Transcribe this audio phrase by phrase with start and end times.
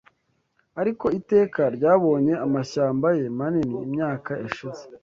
[0.81, 4.83] Ariko Iteka ryabonye amashyamba ye manini Imyaka yashize